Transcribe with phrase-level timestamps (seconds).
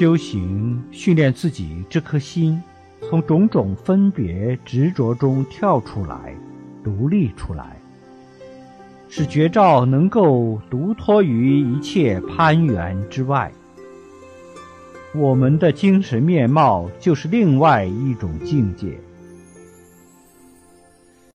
[0.00, 2.58] 修行训练自己这颗心，
[3.02, 6.34] 从种种分别执着中跳出来，
[6.82, 7.76] 独立出来。
[9.10, 13.52] 使觉照能够独托于一切攀缘之外。
[15.14, 18.98] 我们的精神面貌就是另外一种境界。